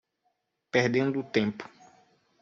[0.71, 1.63] Perdendo tempo